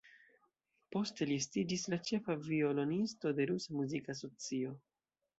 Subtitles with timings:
[0.93, 4.73] Poste li estiĝis la ĉefa violonisto de Rusa Muzika Asocio.